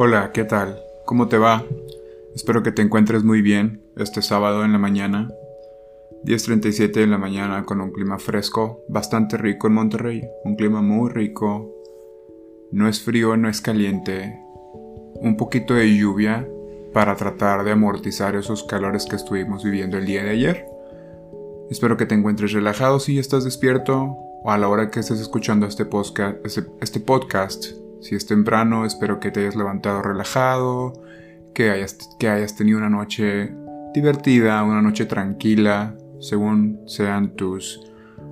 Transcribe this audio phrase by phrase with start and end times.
[0.00, 0.80] Hola, ¿qué tal?
[1.06, 1.64] ¿Cómo te va?
[2.32, 5.28] Espero que te encuentres muy bien este sábado en la mañana.
[6.22, 10.22] 10.37 de la mañana con un clima fresco, bastante rico en Monterrey.
[10.44, 11.74] Un clima muy rico.
[12.70, 14.38] No es frío, no es caliente.
[15.16, 16.46] Un poquito de lluvia
[16.92, 20.64] para tratar de amortizar esos calores que estuvimos viviendo el día de ayer.
[21.70, 25.66] Espero que te encuentres relajado si estás despierto o a la hora que estés escuchando
[25.66, 25.88] este
[26.44, 30.92] este, este podcast si es temprano, espero que te hayas levantado relajado,
[31.54, 33.54] que hayas, que hayas tenido una noche
[33.94, 37.80] divertida, una noche tranquila, según sean tus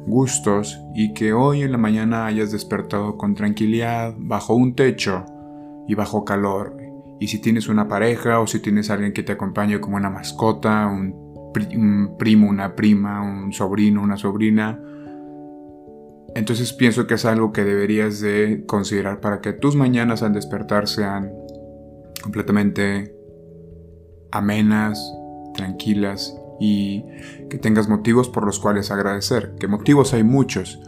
[0.07, 5.25] gustos, y que hoy en la mañana hayas despertado con tranquilidad, bajo un techo
[5.89, 6.77] y bajo calor.
[7.19, 10.87] Y si tienes una pareja o si tienes alguien que te acompañe como una mascota,
[10.87, 11.15] un,
[11.75, 14.81] un primo, una prima, un sobrino, una sobrina,
[16.37, 20.87] entonces pienso que es algo que deberías de considerar para que tus mañanas al despertar
[20.87, 21.33] sean
[22.23, 23.15] completamente
[24.31, 25.01] amenas,
[25.55, 27.07] tranquilas y
[27.49, 30.79] que tengas motivos por los cuales agradecer, que motivos hay muchos.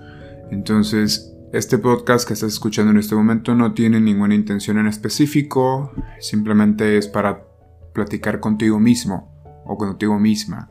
[0.51, 5.93] Entonces, este podcast que estás escuchando en este momento no tiene ninguna intención en específico,
[6.21, 7.47] simplemente es para
[7.95, 9.33] platicar contigo mismo
[9.65, 10.71] o contigo misma,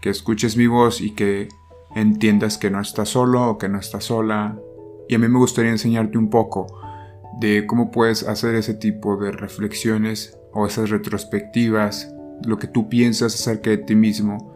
[0.00, 1.48] que escuches mi voz y que
[1.94, 4.58] entiendas que no estás solo o que no estás sola.
[5.08, 6.66] Y a mí me gustaría enseñarte un poco
[7.38, 13.34] de cómo puedes hacer ese tipo de reflexiones o esas retrospectivas, lo que tú piensas
[13.34, 14.54] acerca de ti mismo.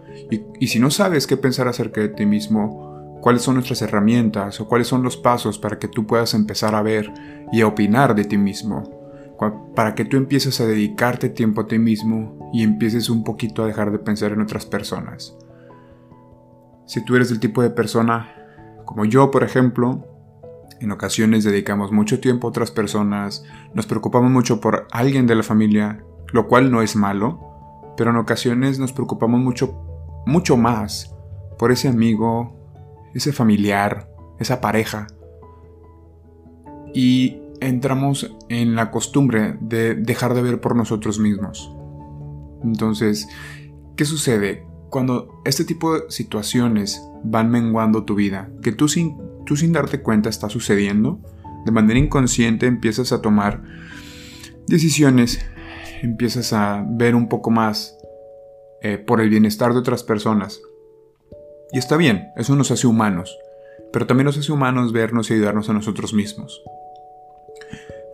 [0.61, 4.69] Y, si no sabes qué pensar acerca de ti mismo, cuáles son nuestras herramientas o
[4.69, 7.13] cuáles son los pasos para que tú puedas empezar a ver
[7.53, 8.93] y a opinar de ti mismo.
[9.75, 13.67] Para que tú empieces a dedicarte tiempo a ti mismo y empieces un poquito a
[13.67, 15.37] dejar de pensar en otras personas.
[16.87, 18.33] Si tú eres del tipo de persona
[18.85, 20.07] como yo, por ejemplo,
[20.81, 25.43] en ocasiones dedicamos mucho tiempo a otras personas, nos preocupamos mucho por alguien de la
[25.43, 27.41] familia, lo cual no es malo,
[27.97, 29.75] pero en ocasiones nos preocupamos mucho,
[30.27, 31.15] mucho más
[31.59, 32.55] por ese amigo,
[33.15, 34.09] ese familiar,
[34.39, 35.07] esa pareja.
[36.95, 41.75] Y entramos en la costumbre de dejar de ver por nosotros mismos.
[42.63, 43.29] Entonces,
[43.97, 44.66] ¿qué sucede?
[44.91, 50.01] Cuando este tipo de situaciones van menguando tu vida, que tú sin, tú sin darte
[50.01, 51.21] cuenta está sucediendo,
[51.65, 53.63] de manera inconsciente empiezas a tomar
[54.67, 55.41] decisiones,
[56.03, 57.97] empiezas a ver un poco más
[58.83, 60.61] eh, por el bienestar de otras personas.
[61.73, 63.37] Y está bien, eso nos hace humanos,
[63.93, 66.63] pero también nos hace humanos vernos y ayudarnos a nosotros mismos.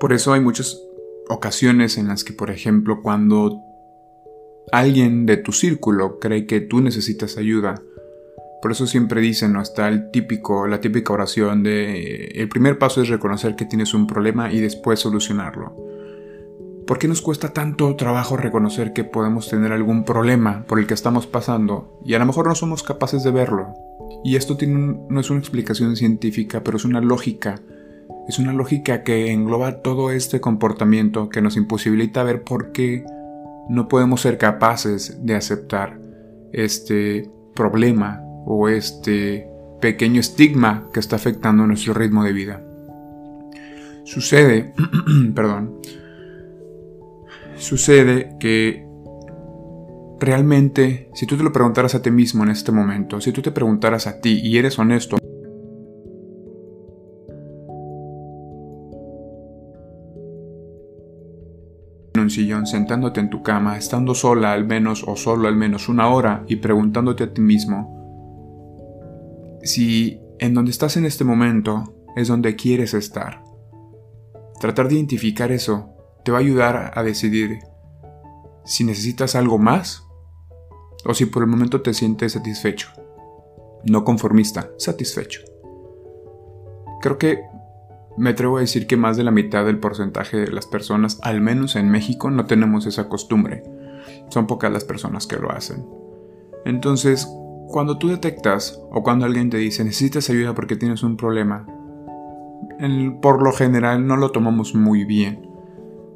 [0.01, 0.81] Por eso hay muchas
[1.29, 3.61] ocasiones en las que, por ejemplo, cuando
[4.71, 7.83] alguien de tu círculo cree que tú necesitas ayuda.
[8.61, 9.61] Por eso siempre dicen, ¿no?
[9.61, 14.07] Está el típico, la típica oración de el primer paso es reconocer que tienes un
[14.07, 15.77] problema y después solucionarlo.
[16.87, 20.95] ¿Por qué nos cuesta tanto trabajo reconocer que podemos tener algún problema por el que
[20.95, 23.75] estamos pasando y a lo mejor no somos capaces de verlo?
[24.25, 27.61] Y esto no es una explicación científica, pero es una lógica.
[28.29, 33.05] Es una lógica que engloba todo este comportamiento que nos imposibilita ver por qué
[33.69, 35.99] no podemos ser capaces de aceptar
[36.53, 39.49] este problema o este
[39.81, 42.63] pequeño estigma que está afectando nuestro ritmo de vida.
[44.05, 44.75] Sucede,
[45.35, 45.79] perdón,
[47.57, 48.87] sucede que
[50.21, 53.51] realmente, si tú te lo preguntaras a ti mismo en este momento, si tú te
[53.51, 55.19] preguntaras a ti y eres honesto,
[62.31, 66.45] sillón sentándote en tu cama, estando sola al menos o solo al menos una hora
[66.47, 67.99] y preguntándote a ti mismo
[69.63, 73.43] si en donde estás en este momento es donde quieres estar.
[74.61, 75.91] Tratar de identificar eso
[76.25, 77.59] te va a ayudar a decidir
[78.65, 80.05] si necesitas algo más
[81.05, 82.91] o si por el momento te sientes satisfecho.
[83.85, 85.41] No conformista, satisfecho.
[87.01, 87.41] Creo que
[88.17, 91.41] me atrevo a decir que más de la mitad del porcentaje de las personas, al
[91.41, 93.63] menos en México, no tenemos esa costumbre.
[94.29, 95.87] Son pocas las personas que lo hacen.
[96.65, 97.29] Entonces,
[97.69, 101.67] cuando tú detectas o cuando alguien te dice necesitas ayuda porque tienes un problema,
[103.21, 105.49] por lo general no lo tomamos muy bien.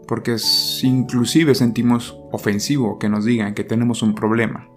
[0.06, 0.36] Porque
[0.82, 4.68] inclusive sentimos ofensivo que nos digan que tenemos un problema.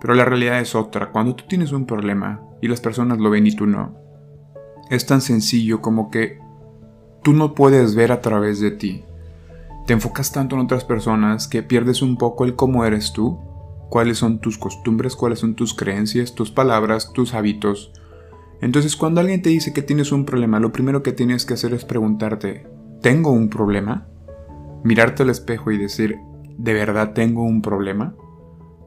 [0.00, 1.10] Pero la realidad es otra.
[1.10, 4.01] Cuando tú tienes un problema y las personas lo ven y tú no,
[4.92, 6.38] es tan sencillo como que
[7.22, 9.04] tú no puedes ver a través de ti.
[9.86, 13.38] Te enfocas tanto en otras personas que pierdes un poco el cómo eres tú,
[13.88, 17.92] cuáles son tus costumbres, cuáles son tus creencias, tus palabras, tus hábitos.
[18.60, 21.72] Entonces cuando alguien te dice que tienes un problema, lo primero que tienes que hacer
[21.72, 22.66] es preguntarte,
[23.00, 24.06] ¿tengo un problema?
[24.84, 26.18] mirarte al espejo y decir,
[26.58, 28.14] ¿de verdad tengo un problema?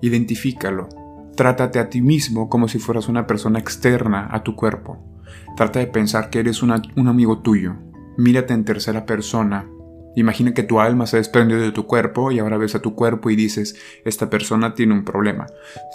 [0.02, 0.90] Identifícalo.
[1.36, 5.15] Trátate a ti mismo como si fueras una persona externa a tu cuerpo.
[5.56, 6.72] Trata de pensar que eres un
[7.08, 7.76] amigo tuyo.
[8.18, 9.68] Mírate en tercera persona
[10.16, 13.30] Imagina que tu alma se desprendió de tu cuerpo y ahora ves a tu cuerpo
[13.30, 15.46] y dices, esta persona tiene un problema.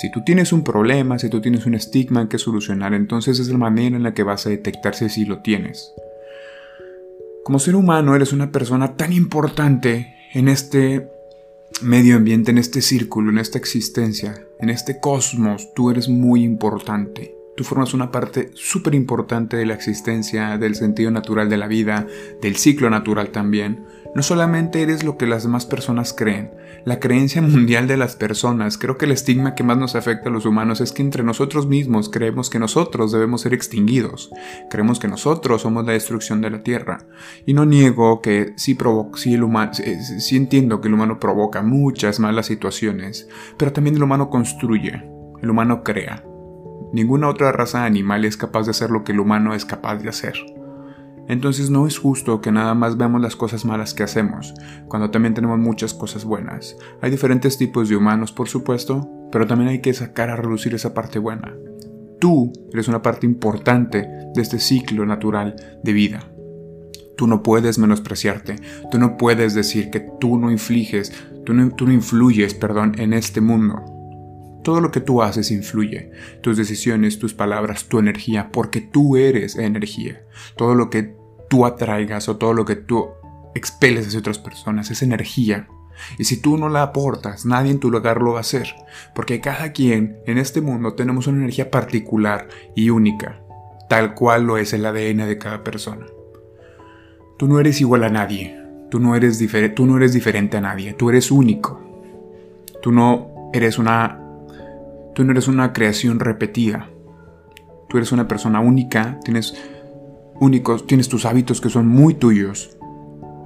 [0.01, 3.57] Si tú tienes un problema, si tú tienes un estigma que solucionar, entonces es la
[3.57, 5.93] manera en la que vas a detectarse si lo tienes.
[7.45, 11.09] Como ser humano eres una persona tan importante en este
[11.81, 17.40] medio ambiente, en este círculo, en esta existencia, en este cosmos, tú eres muy importante.
[17.57, 22.07] Tú formas una parte súper importante de la existencia, del sentido natural de la vida,
[22.41, 23.85] del ciclo natural también.
[24.15, 26.51] No solamente eres lo que las demás personas creen,
[26.85, 30.33] la creencia mundial de las personas, creo que el estigma que más nos afecta a
[30.33, 34.31] los humanos es que entre nosotros mismos creemos que nosotros debemos ser extinguidos,
[34.71, 37.07] creemos que nosotros somos la destrucción de la Tierra.
[37.47, 38.77] Y no niego que sí,
[39.15, 44.03] sí, el humano, sí entiendo que el humano provoca muchas malas situaciones, pero también el
[44.03, 45.05] humano construye,
[45.43, 46.25] el humano crea.
[46.93, 50.09] Ninguna otra raza animal es capaz de hacer lo que el humano es capaz de
[50.09, 50.35] hacer.
[51.29, 54.53] Entonces no es justo que nada más veamos las cosas malas que hacemos,
[54.89, 56.77] cuando también tenemos muchas cosas buenas.
[57.01, 60.93] Hay diferentes tipos de humanos, por supuesto, pero también hay que sacar a reducir esa
[60.93, 61.55] parte buena.
[62.19, 65.55] Tú eres una parte importante de este ciclo natural
[65.85, 66.25] de vida.
[67.17, 68.57] Tú no puedes menospreciarte,
[68.91, 71.13] tú no puedes decir que tú no infliges,
[71.47, 74.00] tú no, tú no influyes, perdón, en este mundo.
[74.63, 76.11] Todo lo que tú haces influye,
[76.43, 80.23] tus decisiones, tus palabras, tu energía, porque tú eres energía.
[80.57, 81.15] Todo lo que
[81.49, 83.09] tú atraigas o todo lo que tú
[83.55, 85.69] expeles hacia otras personas es energía.
[86.19, 88.75] Y si tú no la aportas, nadie en tu lugar lo va a hacer,
[89.15, 93.41] porque cada quien en este mundo tenemos una energía particular y única,
[93.89, 96.07] tal cual lo es el ADN de cada persona.
[97.39, 98.59] Tú no eres igual a nadie,
[98.91, 99.43] tú no eres,
[99.75, 101.81] tú no eres diferente a nadie, tú eres único.
[102.83, 104.19] Tú no eres una
[105.21, 106.89] tú no eres una creación repetida.
[107.91, 109.55] Tú eres una persona única, tienes
[110.41, 112.79] únicos, tienes tus hábitos que son muy tuyos.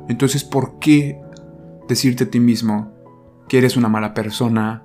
[0.08, 1.20] Entonces, ¿por qué
[1.88, 2.92] decirte a ti mismo
[3.48, 4.84] que eres una mala persona,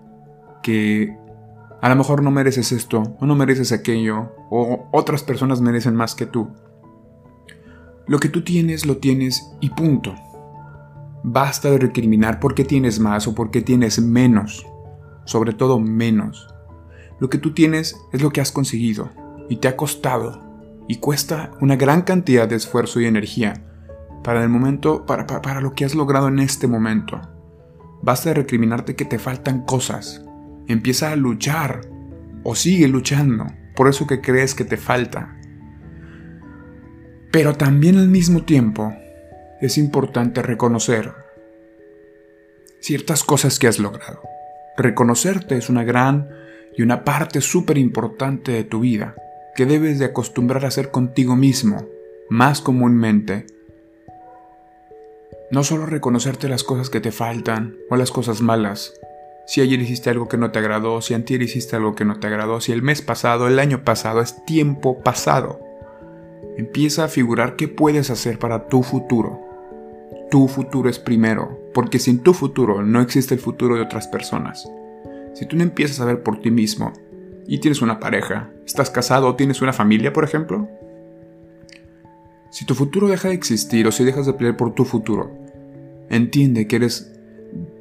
[0.64, 1.16] que
[1.80, 6.16] a lo mejor no mereces esto, o no mereces aquello, o otras personas merecen más
[6.16, 6.48] que tú?
[8.08, 10.16] Lo que tú tienes, lo tienes y punto.
[11.22, 14.66] Basta de recriminar por qué tienes más o por qué tienes menos,
[15.26, 16.48] sobre todo menos.
[17.20, 19.10] Lo que tú tienes es lo que has conseguido
[19.50, 20.42] y te ha costado
[20.88, 23.66] y cuesta una gran cantidad de esfuerzo y energía
[24.24, 27.22] para el momento, para, para, lo que has logrado en este momento.
[28.02, 30.26] Basta de recriminarte que te faltan cosas.
[30.68, 31.82] Empieza a luchar
[32.44, 33.46] o sigue luchando
[33.76, 35.38] por eso que crees que te falta.
[37.32, 38.94] Pero también al mismo tiempo
[39.62, 41.14] es importante reconocer
[42.82, 44.22] ciertas cosas que has logrado.
[44.78, 46.30] Reconocerte es una gran
[46.80, 49.14] y una parte súper importante de tu vida
[49.54, 51.86] que debes de acostumbrar a hacer contigo mismo,
[52.30, 53.46] más comúnmente.
[55.52, 58.94] No solo reconocerte las cosas que te faltan o las cosas malas.
[59.46, 62.28] Si ayer hiciste algo que no te agradó, si antier hiciste algo que no te
[62.28, 65.60] agradó, si el mes pasado, el año pasado, es tiempo pasado.
[66.58, 69.42] Empieza a figurar qué puedes hacer para tu futuro.
[70.32, 74.66] Tu futuro es primero, porque sin tu futuro no existe el futuro de otras personas.
[75.34, 76.94] Si tú no empiezas a ver por ti mismo
[77.48, 80.68] y tienes una pareja, estás casado o tienes una familia, por ejemplo,
[82.52, 85.32] si tu futuro deja de existir o si dejas de pelear por tu futuro,
[86.10, 87.12] entiende que eres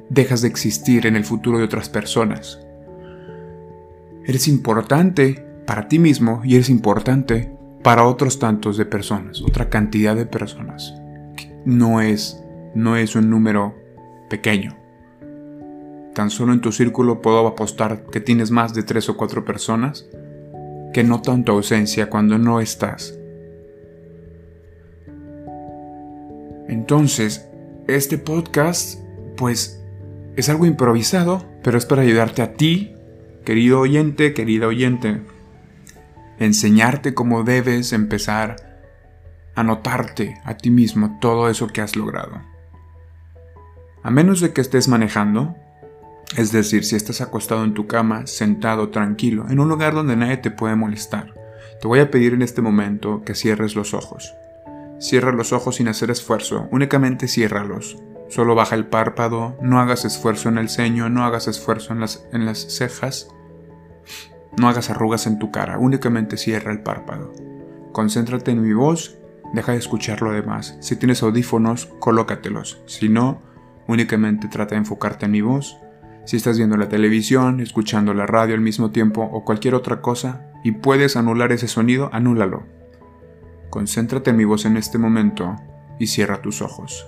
[0.09, 2.59] dejas de existir en el futuro de otras personas.
[4.25, 7.51] Eres importante para ti mismo y eres importante
[7.83, 10.93] para otros tantos de personas, otra cantidad de personas.
[11.65, 12.43] No es
[12.75, 13.75] no es un número
[14.29, 14.78] pequeño.
[16.19, 20.05] Tan solo en tu círculo puedo apostar que tienes más de tres o cuatro personas
[20.91, 23.17] que notan tu ausencia cuando no estás.
[26.67, 27.47] Entonces,
[27.87, 28.99] este podcast,
[29.37, 29.81] pues,
[30.35, 32.95] es algo improvisado, pero es para ayudarte a ti,
[33.45, 35.21] querido oyente, querida oyente,
[36.37, 38.57] enseñarte cómo debes empezar
[39.55, 42.41] a notarte a ti mismo todo eso que has logrado.
[44.03, 45.55] A menos de que estés manejando,
[46.37, 50.37] es decir, si estás acostado en tu cama, sentado, tranquilo, en un lugar donde nadie
[50.37, 51.33] te puede molestar,
[51.81, 54.35] te voy a pedir en este momento que cierres los ojos.
[54.99, 57.97] Cierra los ojos sin hacer esfuerzo, únicamente ciérralos.
[58.27, 62.27] Solo baja el párpado, no hagas esfuerzo en el ceño, no hagas esfuerzo en las,
[62.31, 63.29] en las cejas,
[64.57, 67.33] no hagas arrugas en tu cara, únicamente cierra el párpado.
[67.91, 69.17] Concéntrate en mi voz,
[69.53, 70.77] deja de escuchar lo demás.
[70.81, 72.83] Si tienes audífonos, colócatelos.
[72.85, 73.41] Si no,
[73.87, 75.79] únicamente trata de enfocarte en mi voz.
[76.25, 80.51] Si estás viendo la televisión, escuchando la radio al mismo tiempo o cualquier otra cosa
[80.63, 82.65] y puedes anular ese sonido, anúlalo.
[83.69, 85.55] Concéntrate en mi voz en este momento
[85.99, 87.07] y cierra tus ojos.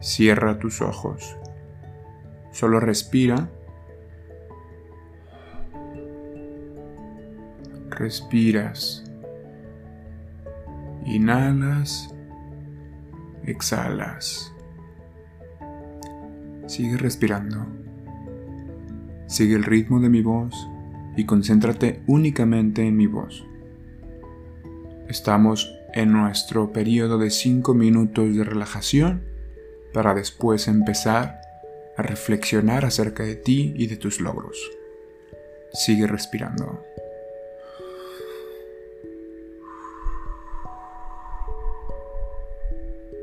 [0.00, 1.36] Cierra tus ojos.
[2.50, 3.48] Solo respira.
[7.88, 9.04] Respiras.
[11.04, 12.14] Inhalas.
[13.44, 14.51] Exhalas.
[16.66, 17.66] Sigue respirando.
[19.26, 20.54] Sigue el ritmo de mi voz
[21.16, 23.44] y concéntrate únicamente en mi voz.
[25.08, 29.22] Estamos en nuestro periodo de 5 minutos de relajación
[29.92, 31.40] para después empezar
[31.96, 34.58] a reflexionar acerca de ti y de tus logros.
[35.72, 36.82] Sigue respirando.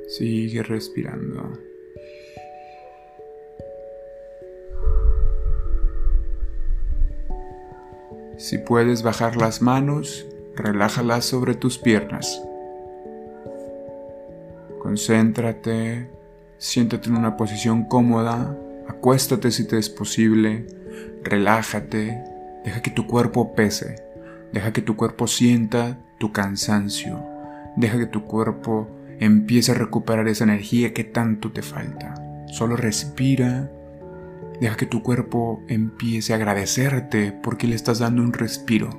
[0.08, 1.70] Sigue respirando.
[8.40, 12.42] Si puedes bajar las manos, relájalas sobre tus piernas.
[14.82, 16.10] Concéntrate,
[16.58, 20.66] siéntate en una posición cómoda, acuéstate si te es posible,
[21.22, 22.24] relájate,
[22.64, 24.02] deja que tu cuerpo pese,
[24.54, 27.22] deja que tu cuerpo sienta tu cansancio,
[27.76, 28.88] deja que tu cuerpo
[29.20, 32.16] empiece a recuperar esa energía que tanto te falta.
[32.48, 33.70] Solo respira
[34.60, 38.90] Deja que tu cuerpo empiece a agradecerte porque le estás dando un respiro.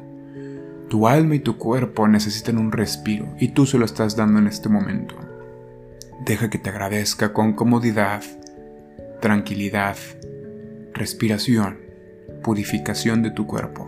[0.89, 4.47] Tu alma y tu cuerpo necesitan un respiro y tú se lo estás dando en
[4.47, 5.15] este momento.
[6.25, 8.23] Deja que te agradezca con comodidad,
[9.21, 9.97] tranquilidad,
[10.95, 11.79] respiración,
[12.43, 13.87] purificación de tu cuerpo.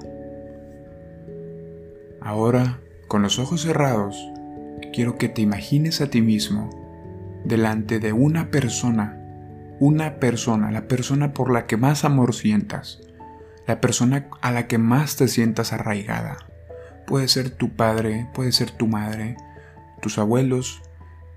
[2.20, 4.16] Ahora, con los ojos cerrados,
[4.92, 6.70] quiero que te imagines a ti mismo
[7.44, 9.21] delante de una persona
[9.82, 13.00] una persona, la persona por la que más amor sientas,
[13.66, 16.36] la persona a la que más te sientas arraigada.
[17.04, 19.36] Puede ser tu padre, puede ser tu madre,
[20.00, 20.82] tus abuelos.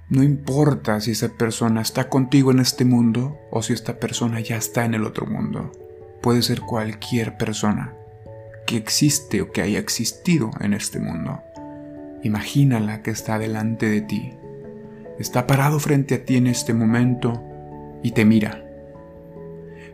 [0.09, 4.57] No importa si esa persona está contigo en este mundo o si esta persona ya
[4.57, 5.71] está en el otro mundo.
[6.21, 7.95] Puede ser cualquier persona
[8.67, 11.41] que existe o que haya existido en este mundo.
[12.21, 14.33] Imagínala que está delante de ti.
[15.17, 17.54] Está parado frente a ti en este momento
[18.05, 18.63] y te mira.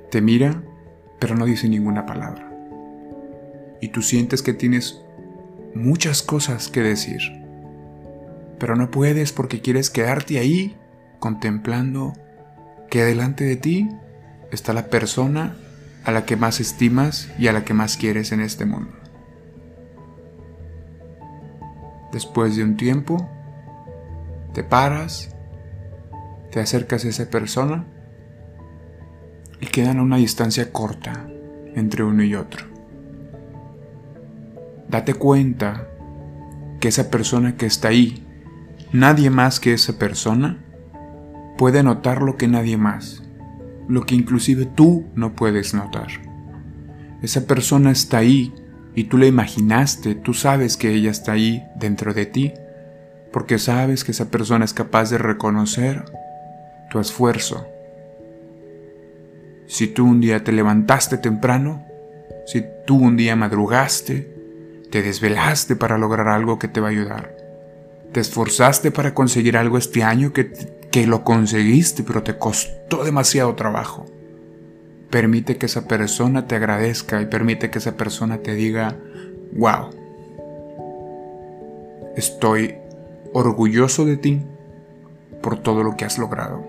[0.10, 0.62] Te mira,
[1.18, 2.51] pero no dice ninguna palabra.
[3.80, 5.01] Y tú sientes que tienes
[5.74, 7.22] muchas cosas que decir,
[8.60, 10.75] pero no puedes porque quieres quedarte ahí
[11.20, 12.12] contemplando
[12.89, 13.88] que delante de ti
[14.51, 15.56] está la persona
[16.03, 18.91] a la que más estimas y a la que más quieres en este mundo.
[22.12, 23.30] Después de un tiempo,
[24.53, 25.34] te paras,
[26.51, 27.88] te acercas a esa persona
[29.62, 31.27] y quedan a una distancia corta
[31.75, 32.65] entre uno y otro.
[34.89, 35.88] Date cuenta
[36.82, 38.27] que esa persona que está ahí,
[38.91, 40.65] nadie más que esa persona,
[41.58, 43.24] puede notar lo que nadie más,
[43.88, 46.08] lo que inclusive tú no puedes notar.
[47.22, 48.53] Esa persona está ahí
[48.96, 52.53] y tú la imaginaste, tú sabes que ella está ahí dentro de ti,
[53.32, 56.03] porque sabes que esa persona es capaz de reconocer
[56.89, 57.68] tu esfuerzo,
[59.71, 61.85] si tú un día te levantaste temprano,
[62.45, 64.29] si tú un día madrugaste,
[64.91, 67.33] te desvelaste para lograr algo que te va a ayudar,
[68.11, 70.51] te esforzaste para conseguir algo este año que,
[70.91, 74.05] que lo conseguiste pero te costó demasiado trabajo.
[75.09, 78.97] Permite que esa persona te agradezca y permite que esa persona te diga,
[79.53, 79.89] wow,
[82.17, 82.75] estoy
[83.31, 84.41] orgulloso de ti
[85.41, 86.61] por todo lo que has logrado.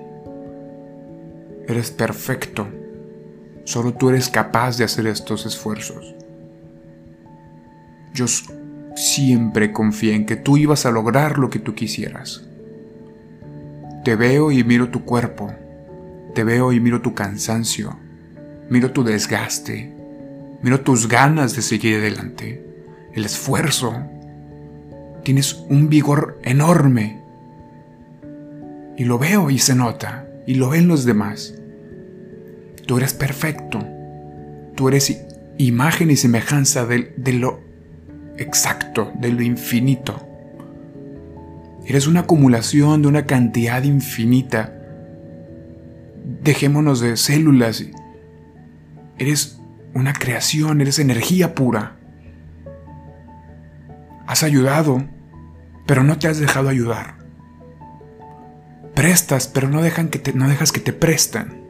[1.66, 2.68] Eres perfecto
[3.72, 6.14] Solo tú eres capaz de hacer estos esfuerzos.
[8.12, 8.26] Yo
[8.94, 12.46] siempre confié en que tú ibas a lograr lo que tú quisieras.
[14.04, 15.54] Te veo y miro tu cuerpo.
[16.34, 17.98] Te veo y miro tu cansancio.
[18.68, 19.90] Miro tu desgaste.
[20.60, 22.62] Miro tus ganas de seguir adelante.
[23.14, 23.94] El esfuerzo.
[25.24, 27.22] Tienes un vigor enorme.
[28.98, 30.28] Y lo veo y se nota.
[30.46, 31.54] Y lo ven los demás.
[32.86, 33.84] Tú eres perfecto.
[34.74, 35.24] Tú eres
[35.58, 37.60] imagen y semejanza de, lo
[38.38, 40.28] exacto, de lo infinito.
[41.86, 44.74] Eres una acumulación de una cantidad infinita.
[46.42, 47.84] Dejémonos de células.
[49.18, 49.60] Eres
[49.94, 51.96] una creación, eres energía pura.
[54.26, 55.04] Has ayudado,
[55.86, 57.18] pero no te has dejado ayudar.
[58.94, 61.61] Prestas, pero no, dejan que te, no dejas que te prestan.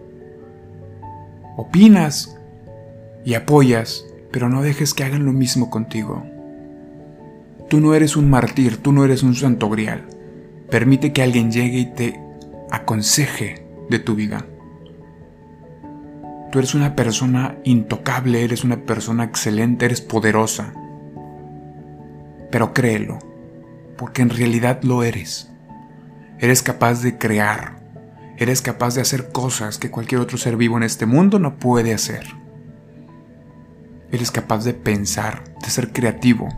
[1.56, 2.36] Opinas
[3.24, 6.24] y apoyas, pero no dejes que hagan lo mismo contigo.
[7.68, 10.04] Tú no eres un martir, tú no eres un santo grial.
[10.70, 12.20] Permite que alguien llegue y te
[12.70, 14.46] aconseje de tu vida.
[16.50, 20.72] Tú eres una persona intocable, eres una persona excelente, eres poderosa.
[22.50, 23.18] Pero créelo,
[23.96, 25.50] porque en realidad lo eres.
[26.38, 27.81] Eres capaz de crear,
[28.42, 31.94] eres capaz de hacer cosas que cualquier otro ser vivo en este mundo no puede
[31.94, 32.26] hacer.
[34.10, 36.48] Eres capaz de pensar, de ser creativo,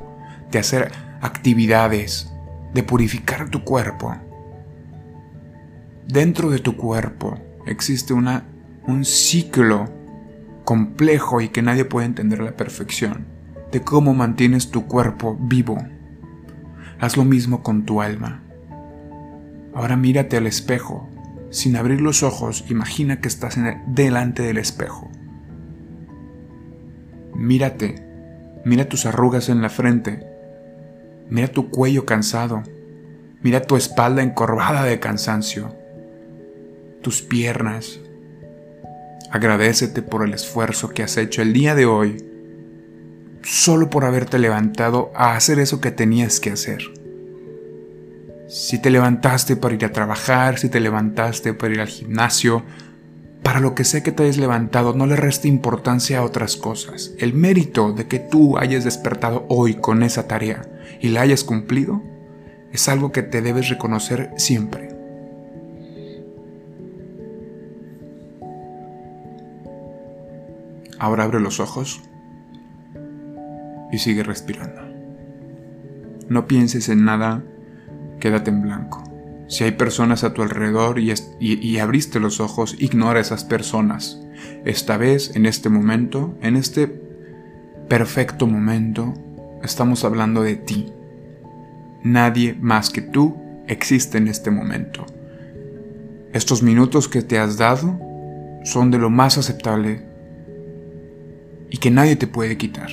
[0.50, 2.32] de hacer actividades,
[2.72, 4.16] de purificar tu cuerpo.
[6.06, 8.44] Dentro de tu cuerpo existe una,
[8.86, 9.88] un ciclo
[10.64, 13.26] complejo y que nadie puede entender a la perfección
[13.72, 15.76] de cómo mantienes tu cuerpo vivo.
[17.00, 18.42] Haz lo mismo con tu alma.
[19.74, 21.08] Ahora mírate al espejo.
[21.54, 23.56] Sin abrir los ojos, imagina que estás
[23.86, 25.08] delante del espejo.
[27.36, 28.04] Mírate,
[28.64, 30.26] mira tus arrugas en la frente,
[31.30, 32.64] Mira tu cuello cansado.
[33.40, 35.74] Mira tu espalda encorvada de cansancio.
[37.02, 38.00] Tus piernas.
[39.30, 42.24] Agradecete por el esfuerzo que has hecho el día de hoy
[43.42, 46.80] solo por haberte levantado a hacer eso que tenías que hacer.
[48.54, 52.62] Si te levantaste para ir a trabajar, si te levantaste para ir al gimnasio,
[53.42, 57.14] para lo que sé que te hayas levantado, no le reste importancia a otras cosas.
[57.18, 60.62] El mérito de que tú hayas despertado hoy con esa tarea
[61.00, 62.00] y la hayas cumplido
[62.70, 64.88] es algo que te debes reconocer siempre.
[71.00, 72.02] Ahora abre los ojos
[73.90, 74.80] y sigue respirando.
[76.28, 77.42] No pienses en nada,
[78.20, 79.02] quédate en blanco.
[79.46, 84.20] Si hay personas a tu alrededor y, abriste los ojos, ignora a esas personas.
[84.64, 86.88] Esta vez, en este momento, en este
[87.88, 89.14] perfecto momento,
[89.62, 90.92] estamos hablando de ti.
[92.02, 95.06] Nadie más que tú existe en este momento.
[96.32, 98.00] Estos minutos que te has dado
[98.64, 100.02] son de lo más aceptable
[101.70, 102.90] y que nadie te puede quitar.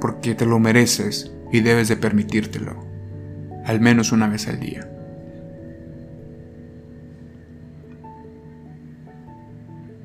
[0.00, 2.87] Porque te lo mereces y debes de permitírtelo,
[3.68, 4.88] al menos una vez al día.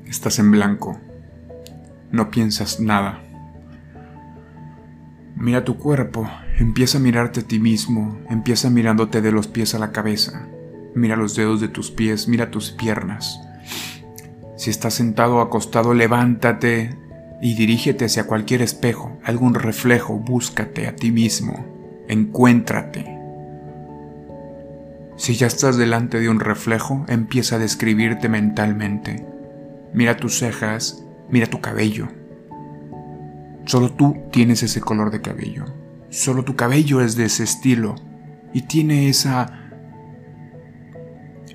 [0.06, 1.00] Estás en blanco.
[2.12, 3.22] No piensas nada.
[5.34, 9.78] Mira tu cuerpo, empieza a mirarte a ti mismo, empieza mirándote de los pies a
[9.78, 10.46] la cabeza.
[10.94, 13.40] Mira los dedos de tus pies, mira tus piernas.
[14.58, 16.98] Si estás sentado o acostado, levántate
[17.40, 23.13] y dirígete hacia cualquier espejo, algún reflejo, búscate a ti mismo, encuéntrate.
[25.16, 29.26] Si ya estás delante de un reflejo, empieza a describirte mentalmente.
[29.92, 32.08] Mira tus cejas, mira tu cabello.
[33.64, 35.64] Solo tú tienes ese color de cabello.
[36.10, 37.94] Solo tu cabello es de ese estilo
[38.52, 39.60] y tiene esa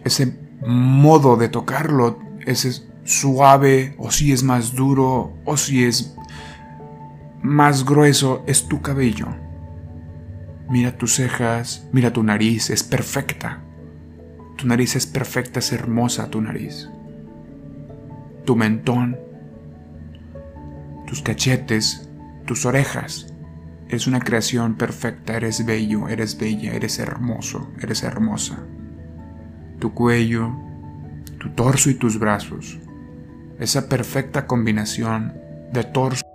[0.03, 2.71] ese modo de tocarlo, ese
[3.03, 6.15] suave o si es más duro o si es
[7.41, 9.27] más grueso, es tu cabello.
[10.69, 13.61] Mira tus cejas, mira tu nariz, es perfecta.
[14.57, 16.89] Tu nariz es perfecta, es hermosa tu nariz
[18.49, 19.15] tu mentón,
[21.05, 22.09] tus cachetes,
[22.47, 23.31] tus orejas.
[23.87, 28.65] Eres una creación perfecta, eres bello, eres bella, eres hermoso, eres hermosa.
[29.77, 30.51] Tu cuello,
[31.37, 32.79] tu torso y tus brazos.
[33.59, 35.35] Esa perfecta combinación
[35.71, 36.25] de torso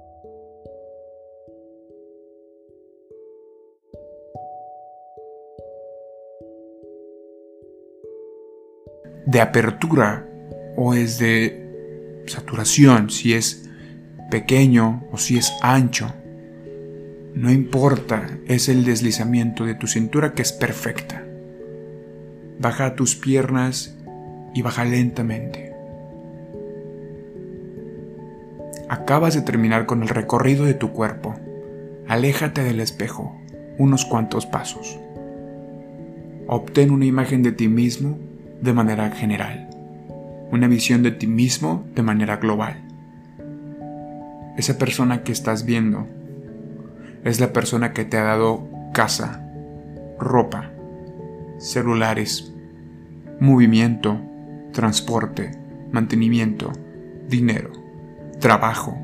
[9.27, 10.27] de apertura
[10.77, 13.69] o es de saturación, si es
[14.31, 16.13] pequeño o si es ancho.
[17.35, 21.25] No importa, es el deslizamiento de tu cintura que es perfecta.
[22.59, 23.97] Baja tus piernas
[24.55, 25.73] y baja lentamente.
[28.89, 31.35] Acabas de terminar con el recorrido de tu cuerpo.
[32.07, 33.41] Aléjate del espejo
[33.79, 34.99] unos cuantos pasos.
[36.47, 38.19] Obtén una imagen de ti mismo
[38.65, 39.69] de manera general
[40.51, 42.81] una visión de ti mismo de manera global.
[44.57, 46.07] Esa persona que estás viendo
[47.25, 49.45] es la persona que te ha dado casa,
[50.19, 50.71] ropa,
[51.59, 52.53] celulares,
[53.41, 54.21] movimiento,
[54.73, 55.51] transporte,
[55.91, 56.71] mantenimiento,
[57.29, 57.73] dinero,
[58.39, 58.97] trabajo,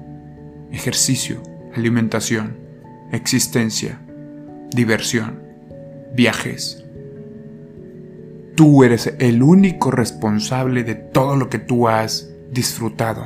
[0.70, 1.42] ejercicio,
[1.74, 2.58] alimentación,
[3.10, 4.00] existencia,
[4.70, 5.42] diversión,
[6.14, 6.84] viajes.
[8.54, 13.24] Tú eres el único responsable de todo lo que tú has disfrutado.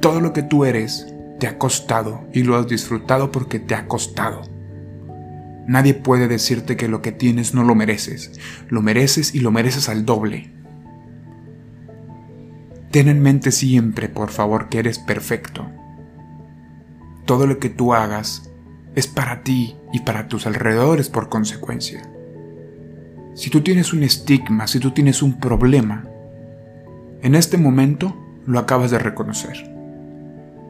[0.00, 1.06] Todo lo que tú eres
[1.38, 4.42] te ha costado y lo has disfrutado porque te ha costado.
[5.66, 8.32] Nadie puede decirte que lo que tienes no lo mereces.
[8.68, 10.50] Lo mereces y lo mereces al doble.
[12.90, 15.66] Ten en mente siempre, por favor, que eres perfecto.
[17.26, 18.50] Todo lo que tú hagas
[18.94, 22.02] es para ti y para tus alrededores por consecuencia.
[23.34, 26.04] Si tú tienes un estigma, si tú tienes un problema,
[27.22, 28.14] en este momento
[28.46, 29.70] lo acabas de reconocer.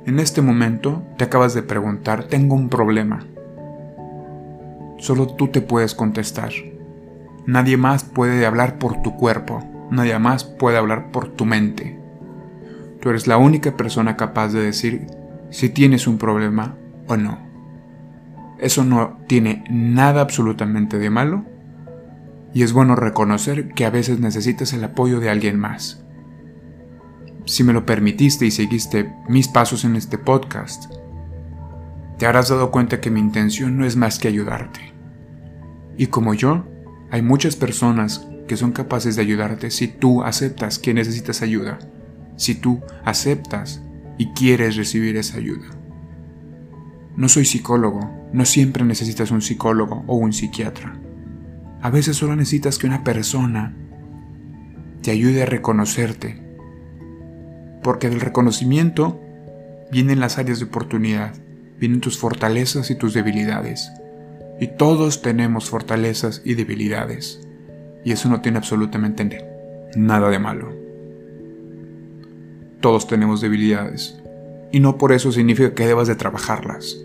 [0.07, 3.27] En este momento te acabas de preguntar, tengo un problema.
[4.99, 6.53] Solo tú te puedes contestar.
[7.47, 11.99] Nadie más puede hablar por tu cuerpo, nadie más puede hablar por tu mente.
[13.01, 15.09] Tú eres la única persona capaz de decir
[15.51, 16.77] si tienes un problema
[17.09, 17.39] o no.
[18.61, 21.52] Eso no tiene nada absolutamente de malo
[22.55, 26.05] y es bueno reconocer que a veces necesitas el apoyo de alguien más.
[27.45, 30.93] Si me lo permitiste y seguiste mis pasos en este podcast,
[32.19, 34.93] te habrás dado cuenta que mi intención no es más que ayudarte.
[35.97, 36.65] Y como yo,
[37.11, 41.79] hay muchas personas que son capaces de ayudarte si tú aceptas que necesitas ayuda,
[42.37, 43.83] si tú aceptas
[44.19, 45.67] y quieres recibir esa ayuda.
[47.17, 50.99] No soy psicólogo, no siempre necesitas un psicólogo o un psiquiatra.
[51.83, 53.75] A veces solo necesitas que una persona
[55.03, 56.41] te ayude a reconocerte.
[57.83, 59.21] Porque del reconocimiento
[59.91, 61.35] vienen las áreas de oportunidad,
[61.81, 63.91] vienen tus fortalezas y tus debilidades.
[64.61, 67.41] Y todos tenemos fortalezas y debilidades.
[68.05, 69.45] Y eso no tiene absolutamente
[69.97, 70.73] nada de malo.
[72.81, 74.21] Todos tenemos debilidades.
[74.71, 76.97] Y no por eso significa que debas de trabajarlas.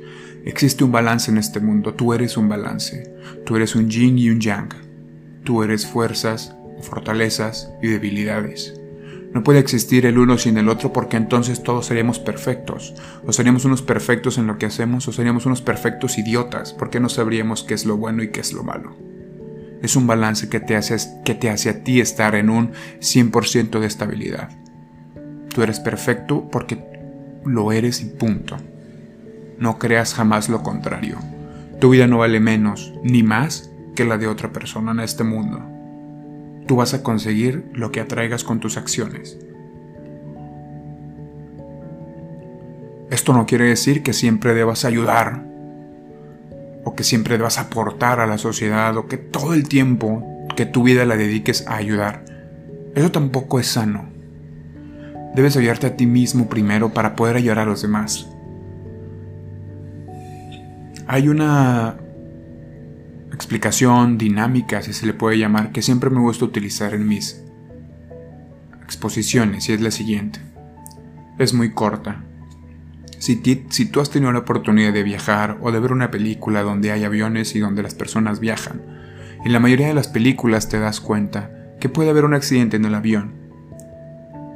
[0.48, 3.14] Existe un balance en este mundo, tú eres un balance,
[3.46, 4.70] tú eres un yin y un yang,
[5.44, 8.74] tú eres fuerzas, fortalezas y debilidades.
[9.34, 12.96] No puede existir el uno sin el otro porque entonces todos seríamos perfectos.
[13.26, 17.10] O seríamos unos perfectos en lo que hacemos o seríamos unos perfectos idiotas porque no
[17.10, 18.96] sabríamos qué es lo bueno y qué es lo malo.
[19.82, 23.82] Es un balance que te hace, que te hace a ti estar en un 100%
[23.82, 24.50] de estabilidad.
[25.54, 26.82] Tú eres perfecto porque
[27.44, 28.56] lo eres y punto.
[29.60, 31.18] No creas jamás lo contrario.
[31.80, 35.62] Tu vida no vale menos ni más que la de otra persona en este mundo.
[36.68, 39.40] Tú vas a conseguir lo que atraigas con tus acciones.
[43.10, 45.46] Esto no quiere decir que siempre debas ayudar
[46.84, 50.24] o que siempre debas aportar a la sociedad o que todo el tiempo
[50.56, 52.26] que tu vida la dediques a ayudar.
[52.96, 54.10] Eso tampoco es sano.
[55.36, 58.30] Debes ayudarte a ti mismo primero para poder ayudar a los demás.
[61.08, 61.98] Hay una
[63.32, 67.42] explicación dinámica, si se le puede llamar, que siempre me gusta utilizar en mis
[68.84, 70.42] exposiciones y es la siguiente.
[71.40, 72.24] Es muy corta.
[73.20, 77.04] Si, tú has tenido la oportunidad de viajar o de ver una película donde hay
[77.04, 78.82] aviones y donde las personas viajan,
[79.46, 82.86] en la mayoría de las películas te das cuenta que puede haber un accidente en
[82.86, 83.34] el avión.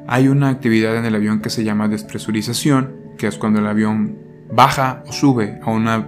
[0.08, 4.18] Hay una actividad en el avión que se llama despresurización, que es cuando el avión
[4.52, 6.08] baja o sube a una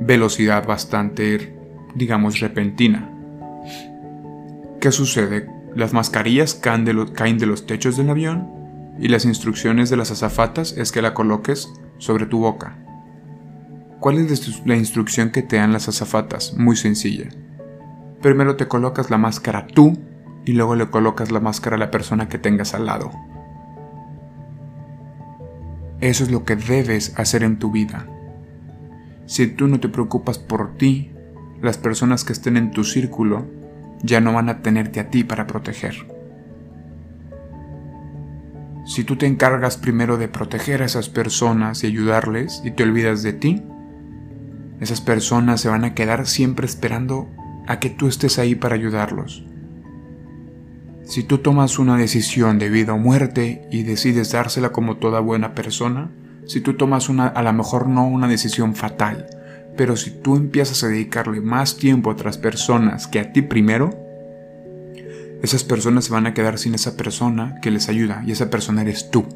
[0.00, 1.56] velocidad bastante,
[1.94, 3.10] digamos, repentina.
[4.80, 5.48] ¿Qué sucede?
[5.74, 8.48] Las mascarillas caen de, los techos del avión
[8.98, 12.78] y las instrucciones de las azafatas es que la coloques sobre tu boca.
[14.00, 16.54] ¿Cuál es la instrucción que te dan las azafatas?
[16.54, 17.28] Muy sencilla.
[18.22, 19.98] Primero te colocas la máscara tú
[20.44, 23.10] y luego le colocas la máscara a la persona que tengas al lado.
[26.00, 28.06] Eso es lo que debes hacer en tu vida.
[29.28, 31.10] Si tú no te preocupas por ti,
[31.60, 33.44] las personas que estén en tu círculo
[34.02, 35.94] ya no van a tenerte a ti para proteger.
[38.86, 43.22] Si tú te encargas primero de proteger a esas personas y ayudarles y te olvidas
[43.22, 43.62] de ti,
[44.80, 47.28] esas personas se van a quedar siempre esperando
[47.66, 49.44] a que tú estés ahí para ayudarlos.
[51.04, 55.54] Si tú tomas una decisión de vida o muerte y decides dársela como toda buena
[55.54, 56.10] persona,
[56.48, 59.26] si tú tomas una, a lo mejor no una decisión fatal,
[59.76, 63.90] pero si tú empiezas a dedicarle más tiempo a otras personas que a ti primero,
[65.42, 68.80] esas personas se van a quedar sin esa persona que les ayuda y esa persona
[68.80, 69.26] eres tú.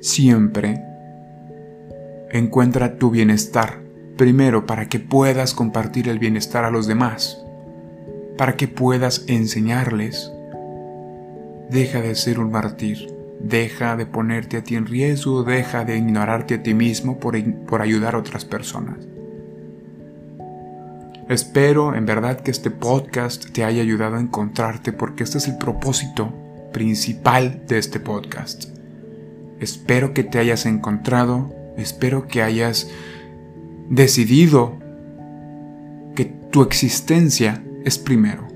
[0.00, 0.80] Siempre
[2.30, 3.80] encuentra tu bienestar
[4.16, 7.42] primero para que puedas compartir el bienestar a los demás,
[8.38, 10.30] para que puedas enseñarles.
[11.70, 16.54] Deja de ser un mártir Deja de ponerte a ti en riesgo, deja de ignorarte
[16.54, 19.08] a ti mismo por, por ayudar a otras personas.
[21.28, 25.58] Espero en verdad que este podcast te haya ayudado a encontrarte porque este es el
[25.58, 26.34] propósito
[26.72, 28.64] principal de este podcast.
[29.60, 32.90] Espero que te hayas encontrado, espero que hayas
[33.88, 34.78] decidido
[36.14, 38.48] que tu existencia es primero.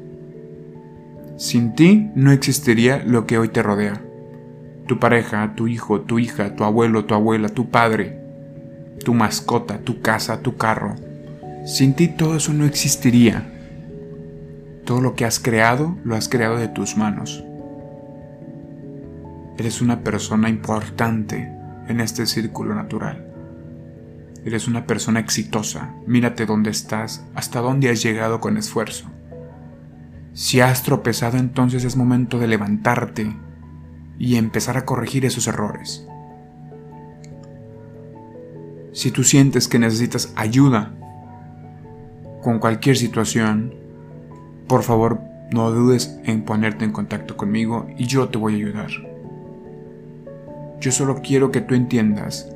[1.37, 4.01] Sin ti no existiría lo que hoy te rodea.
[4.87, 8.21] Tu pareja, tu hijo, tu hija, tu abuelo, tu abuela, tu padre,
[9.05, 10.97] tu mascota, tu casa, tu carro.
[11.67, 13.51] Sin ti todo eso no existiría.
[14.85, 17.43] Todo lo que has creado lo has creado de tus manos.
[19.57, 21.51] Eres una persona importante
[21.89, 23.27] en este círculo natural.
[24.45, 25.95] Eres una persona exitosa.
[26.07, 29.11] Mírate dónde estás, hasta dónde has llegado con esfuerzo.
[30.35, 33.35] Si has tropezado, entonces es momento de levantarte
[34.19, 36.07] y empezar a corregir esos errores.
[38.93, 40.95] Si tú sientes que necesitas ayuda
[42.43, 43.75] con cualquier situación,
[44.69, 48.91] por favor no dudes en ponerte en contacto conmigo y yo te voy a ayudar.
[50.81, 52.49] Yo solo quiero que tú entiendas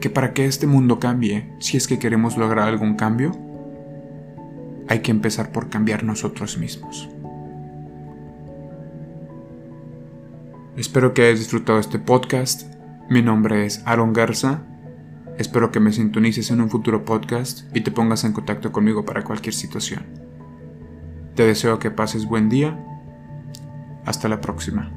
[0.00, 3.32] que para que este mundo cambie, si es que queremos lograr algún cambio,
[4.88, 7.08] hay que empezar por cambiar nosotros mismos.
[10.76, 12.64] Espero que hayas disfrutado este podcast.
[13.08, 14.62] Mi nombre es Aaron Garza.
[15.38, 19.22] Espero que me sintonices en un futuro podcast y te pongas en contacto conmigo para
[19.22, 20.04] cualquier situación.
[21.36, 22.76] Te deseo que pases buen día.
[24.04, 24.90] Hasta la próxima.